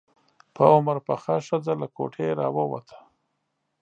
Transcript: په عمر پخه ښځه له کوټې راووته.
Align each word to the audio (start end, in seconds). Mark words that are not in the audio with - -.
په 0.55 0.63
عمر 0.73 0.97
پخه 1.07 1.35
ښځه 1.47 1.73
له 1.81 1.87
کوټې 1.95 2.27
راووته. 2.39 2.97